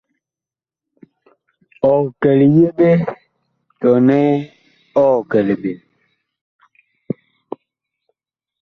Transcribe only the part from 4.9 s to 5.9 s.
ɔg kɛ liɓen?